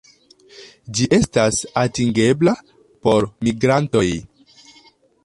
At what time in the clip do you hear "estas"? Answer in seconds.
1.17-1.59